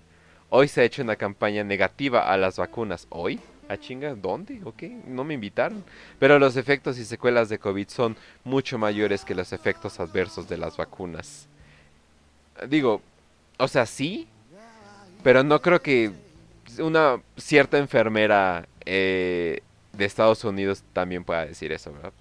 [0.50, 3.08] Hoy se ha hecho una campaña negativa a las vacunas.
[3.10, 3.40] ¿Hoy?
[3.70, 4.16] ¿A chinga?
[4.16, 4.60] ¿Dónde?
[4.64, 4.82] ¿Ok?
[5.06, 5.84] No me invitaron.
[6.18, 10.58] Pero los efectos y secuelas de COVID son mucho mayores que los efectos adversos de
[10.58, 11.48] las vacunas.
[12.68, 13.02] Digo,
[13.60, 14.28] o sea, sí,
[15.24, 16.12] pero no creo que
[16.80, 19.62] una cierta enfermera eh,
[19.94, 22.14] de Estados Unidos también pueda decir eso, ¿verdad?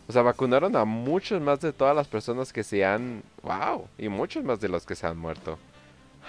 [0.07, 3.21] O sea, vacunaron a muchos más de todas las personas que se han...
[3.43, 3.89] ¡Wow!
[3.97, 5.59] Y muchos más de los que se han muerto.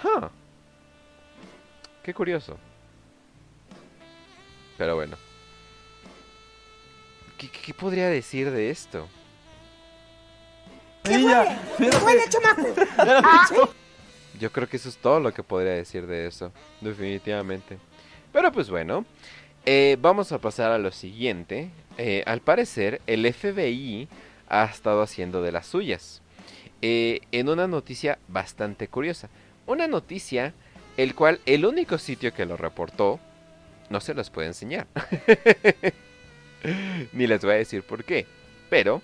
[0.03, 0.27] ¡Huh!
[2.03, 2.59] Qué curioso.
[4.79, 5.17] Pero bueno.
[7.37, 9.07] ¿Qué, qué- qué podría decir de esto?
[11.05, 11.57] ¿Qué huele?
[11.77, 13.73] ¿Qué huele, chamaco?
[14.41, 17.79] Yo creo que eso es todo lo que podría decir de eso, definitivamente.
[18.33, 19.05] Pero pues bueno,
[19.67, 21.71] eh, vamos a pasar a lo siguiente.
[21.97, 24.09] Eh, al parecer, el FBI
[24.49, 26.23] ha estado haciendo de las suyas.
[26.83, 29.29] Eh, en una noticia bastante curiosa.
[29.67, 30.55] Una noticia
[30.97, 33.19] el cual el único sitio que lo reportó
[33.91, 34.87] no se los puede enseñar.
[37.13, 38.27] Ni les voy a decir por qué.
[38.69, 39.03] Pero,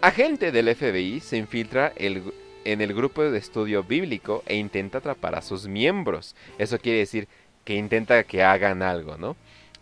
[0.00, 5.42] agente del FBI se infiltra en el grupo de estudio bíblico e intenta atrapar a
[5.42, 6.34] sus miembros.
[6.58, 7.28] Eso quiere decir
[7.64, 9.36] que intenta que hagan algo, ¿no?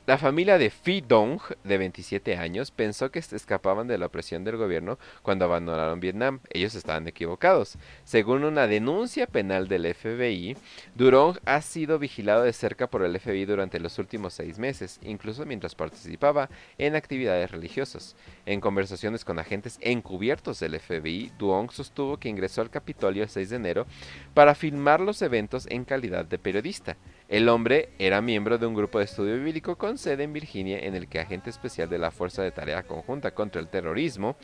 [0.06, 4.56] La familia de Phi Dong, de 27 años, pensó que escapaban de la opresión del
[4.56, 6.38] gobierno cuando abandonaron Vietnam.
[6.50, 7.76] Ellos estaban equivocados.
[8.04, 10.56] Según una denuncia penal del FBI,
[10.94, 15.44] Durong ha sido vigilado de cerca por el FBI durante los últimos seis meses, incluso
[15.44, 18.14] mientras participaba en actividades religiosas.
[18.46, 23.50] En conversaciones con agentes encubiertos del FBI, Duong sostuvo que ingresó al Capitolio el 6
[23.50, 23.86] de enero
[24.34, 26.96] para filmar los eventos en calidad de periodista.
[27.28, 30.94] El hombre era miembro de un grupo de estudio bíblico con sede en Virginia en
[30.94, 34.36] el que agente especial de la Fuerza de Tarea Conjunta contra el Terrorismo,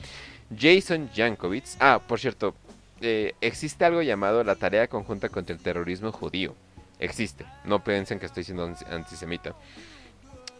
[0.58, 2.54] Jason Jankovitz, ah, por cierto,
[3.00, 6.56] eh, existe algo llamado la Tarea Conjunta contra el Terrorismo Judío.
[6.98, 9.54] Existe, no piensen que estoy siendo anti- antisemita.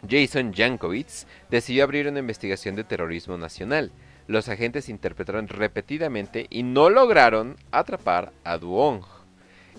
[0.09, 3.91] Jason Jankovitz decidió abrir una investigación de terrorismo nacional.
[4.27, 9.03] Los agentes interpretaron repetidamente y no lograron atrapar a Duong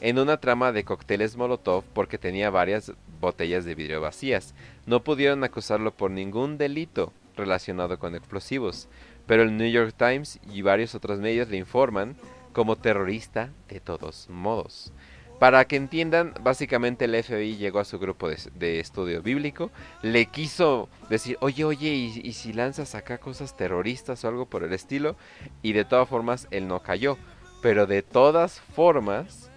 [0.01, 4.55] en una trama de cócteles Molotov porque tenía varias botellas de vidrio vacías.
[4.87, 8.89] No pudieron acusarlo por ningún delito relacionado con explosivos,
[9.27, 12.17] pero el New York Times y varios otros medios le informan
[12.53, 14.93] como terrorista de todos modos.
[15.39, 19.71] Para que entiendan, básicamente el FBI llegó a su grupo de, estudio bíblico,
[20.01, 24.63] le quiso decir, oye, oye, ¿y, y si lanzas acá cosas terroristas o algo por
[24.63, 25.17] el estilo?
[25.61, 27.19] Y de todas formas, él no cayó.
[27.61, 29.51] Pero de todas formas,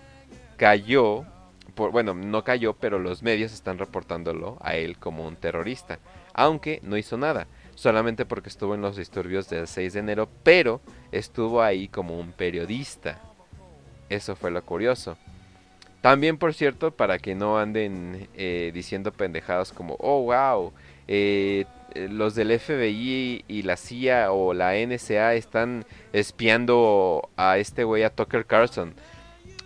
[0.57, 1.25] cayó,
[1.75, 5.99] por, bueno, no cayó, pero los medios están reportándolo a él como un terrorista.
[6.33, 10.81] Aunque no hizo nada, solamente porque estuvo en los disturbios del 6 de enero, pero
[11.11, 13.21] estuvo ahí como un periodista.
[14.09, 15.17] Eso fue lo curioso.
[16.01, 20.73] También, por cierto, para que no anden eh, diciendo pendejadas como, oh, wow,
[21.07, 21.65] eh,
[22.09, 28.09] los del FBI y la CIA o la NSA están espiando a este güey, a
[28.09, 28.93] Tucker Carlson.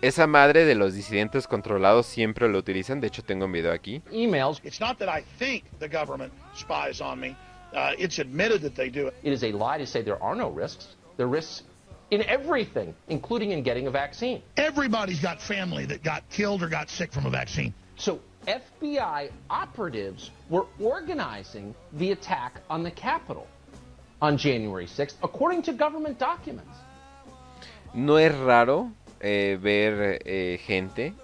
[0.02, 3.00] Esa madre de los disidentes controlados siempre lo utilizan.
[3.00, 4.02] De hecho, tengo un video aquí.
[4.10, 4.60] emails.
[4.64, 7.36] It's not that I think the government spies on me.
[7.72, 9.14] Uh, it's admitted that they do it.
[9.22, 10.88] It is a lie to say there are no risks.
[11.16, 11.62] There are risks
[12.10, 14.42] in everything, including in getting a vaccine.
[14.56, 17.72] Everybody's got family that got killed or got sick from a vaccine.
[17.96, 23.46] So FBI operatives were organizing the attack on the Capitol
[24.20, 26.76] on January 6th, according to government documents.
[27.94, 28.90] No es raro
[29.22, 31.14] eh, ver eh, gente.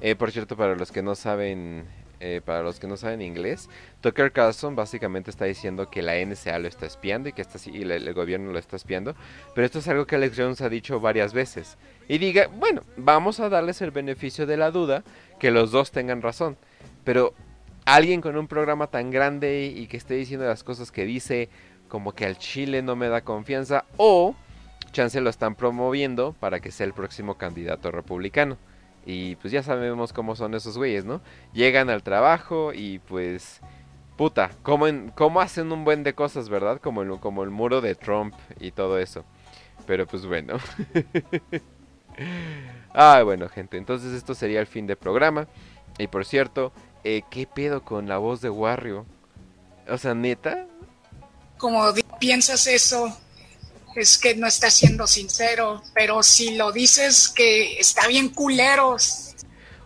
[0.00, 1.86] Eh, por cierto, para los que no saben,
[2.20, 3.70] eh, para los que no saben inglés,
[4.00, 7.82] Tucker Carlson básicamente está diciendo que la NSA lo está espiando y que está, y
[7.82, 9.14] el, el gobierno lo está espiando.
[9.54, 11.78] Pero esto es algo que Alex Jones ha dicho varias veces.
[12.08, 15.04] Y diga, bueno, vamos a darles el beneficio de la duda,
[15.38, 16.56] que los dos tengan razón.
[17.04, 17.34] Pero
[17.84, 21.48] alguien con un programa tan grande y que esté diciendo las cosas que dice,
[21.88, 24.34] como que al Chile no me da confianza, o
[24.94, 28.56] chance lo están promoviendo para que sea el próximo candidato republicano.
[29.04, 31.20] Y pues ya sabemos cómo son esos güeyes, ¿no?
[31.52, 33.60] Llegan al trabajo y pues...
[34.16, 36.80] Puta, como, en, como hacen un buen de cosas, ¿verdad?
[36.80, 39.24] Como el, muro de Trump y todo eso.
[39.86, 40.58] Pero pues bueno.
[42.94, 43.76] ah, bueno, gente.
[43.76, 45.48] Entonces esto sería el fin del programa.
[45.98, 46.72] Y por cierto,
[47.02, 49.04] eh, ¿qué pedo con la voz de Wario?
[49.88, 50.68] O sea, neta.
[51.58, 51.82] Como
[52.20, 53.18] piensas eso,
[53.96, 59.34] es que no estás siendo sincero, pero si lo dices que está bien culeros.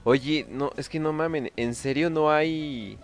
[0.04, 2.98] Oye, no, es que no mamen, en serio no hay...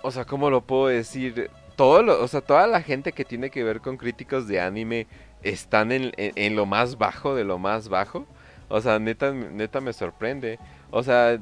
[0.00, 1.50] O sea, ¿cómo lo puedo decir?
[1.76, 5.06] Todo lo, o sea, toda la gente que tiene que ver con críticos de anime
[5.42, 8.26] están en, lo más bajo de lo más bajo.
[8.68, 10.58] O sea, neta, neta me sorprende.
[10.90, 11.38] O sea,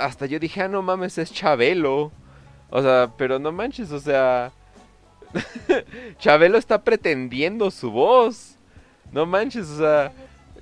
[0.00, 2.10] hasta yo dije, ah, no mames, es Chabelo.
[2.70, 4.52] O sea, pero no manches, o sea...
[6.18, 8.56] Chabelo está pretendiendo su voz.
[9.12, 10.12] No manches, o sea...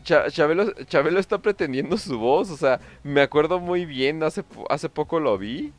[0.05, 4.65] Cha- Chabelo, Chabelo está pretendiendo su voz, o sea, me acuerdo muy bien, hace, po-
[4.71, 5.73] hace poco lo vi.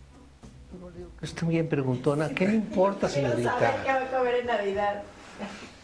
[1.21, 2.29] Está bien preguntona.
[2.35, 3.83] ¿Qué le importa, señorita?
[3.85, 5.03] ¿Qué va a comer en Navidad?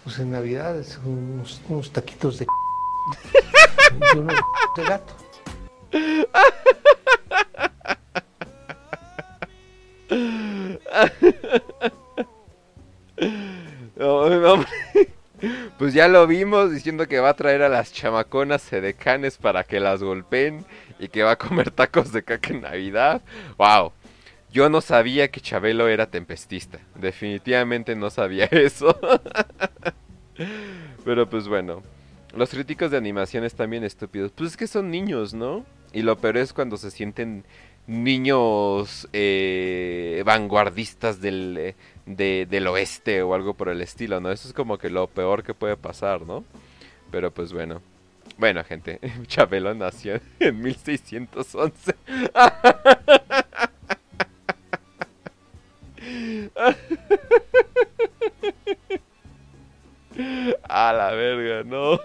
[0.03, 2.45] Pues en Navidad es unos, unos taquitos de...
[4.13, 4.35] y unos
[4.75, 5.13] de gato.
[13.95, 14.17] No,
[14.53, 14.67] hombre.
[15.83, 19.81] Pues ya lo vimos diciendo que va a traer a las chamaconas sedecanes para que
[19.81, 20.65] las golpeen
[20.97, 23.21] y que va a comer tacos de caca en Navidad.
[23.57, 23.91] ¡Wow!
[24.49, 26.79] Yo no sabía que Chabelo era tempestista.
[26.95, 28.97] Definitivamente no sabía eso.
[31.03, 31.83] Pero pues bueno.
[32.33, 34.31] Los críticos de animación están bien estúpidos.
[34.31, 35.65] Pues es que son niños, ¿no?
[35.91, 37.43] Y lo peor es cuando se sienten
[37.87, 41.75] niños eh, vanguardistas del,
[42.05, 44.31] de- del oeste o algo por el estilo, ¿no?
[44.31, 46.43] Eso es como que lo peor que puede pasar, ¿no?
[47.11, 47.81] Pero pues bueno.
[48.37, 51.95] Bueno, gente, Chabelo nació en 1611.
[60.69, 61.99] A la verga, no.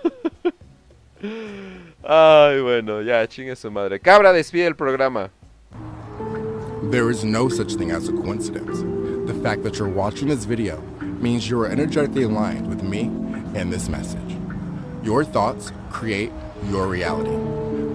[2.03, 4.01] Ay, bueno, ya chingue su madre.
[4.01, 5.31] Cabra, despide el programa.
[6.85, 8.79] There is no such thing as a coincidence.
[9.27, 10.81] The fact that you're watching this video
[11.21, 13.11] means you are energetically aligned with me
[13.55, 14.37] and this message.
[15.03, 16.31] Your thoughts create
[16.71, 17.37] your reality.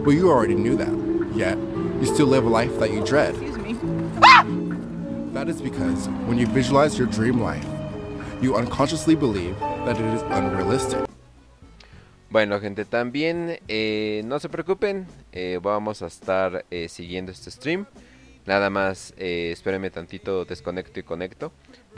[0.03, 0.93] But you already knew that,
[1.33, 1.57] yet
[2.01, 3.35] you still live a life that you dread.
[3.35, 3.77] Excuse me.
[4.21, 4.45] Ah!
[5.31, 7.65] That is because when you visualize your dream life,
[8.41, 11.07] you unconsciously believe that it is unrealistic.
[12.29, 17.85] Bueno, gente, también eh, no se preocupen, eh, vamos a estar eh, siguiendo este stream.
[18.46, 21.52] Nada más, eh, espérenme tantito, desconecto y conecto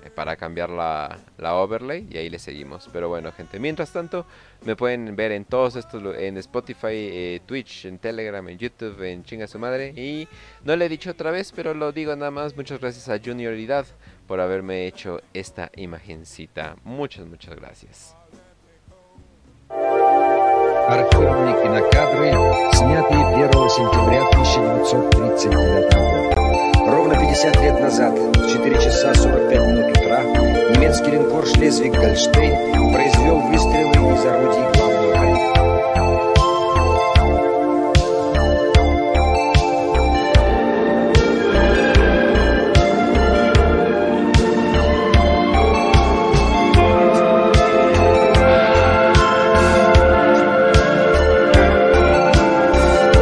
[0.04, 2.88] eh, para cambiar la, la overlay y ahí le seguimos.
[2.92, 4.26] Pero bueno, gente, mientras tanto,
[4.64, 9.00] me pueden ver en todos estos, lu- en Spotify, eh, Twitch, en Telegram, en YouTube,
[9.04, 9.90] en Chinga Su Madre.
[9.94, 10.26] Y
[10.64, 13.86] no le he dicho otra vez, pero lo digo nada más, muchas gracias a Junioridad
[14.26, 16.74] por haberme hecho esta imagencita.
[16.82, 18.16] Muchas, muchas gracias.
[20.88, 22.32] Архивные кинокадры,
[22.72, 26.33] снятые 1 сентября 1939 года.
[26.87, 34.13] Ровно 50 лет назад, в 4 часа 45 минут утра, немецкий линкор «Шлезвиг-Гольштейн» произвел выстрелы
[34.13, 34.94] из орудий главного